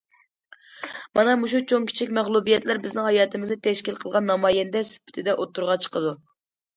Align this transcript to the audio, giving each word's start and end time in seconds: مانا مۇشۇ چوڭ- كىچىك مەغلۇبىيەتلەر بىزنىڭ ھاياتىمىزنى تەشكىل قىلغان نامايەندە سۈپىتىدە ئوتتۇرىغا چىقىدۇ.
مانا 1.17 1.33
مۇشۇ 1.41 1.59
چوڭ- 1.71 1.83
كىچىك 1.91 2.15
مەغلۇبىيەتلەر 2.17 2.79
بىزنىڭ 2.85 3.05
ھاياتىمىزنى 3.07 3.57
تەشكىل 3.67 3.99
قىلغان 4.05 4.25
نامايەندە 4.31 4.83
سۈپىتىدە 4.93 5.37
ئوتتۇرىغا 5.43 5.77
چىقىدۇ. 5.85 6.15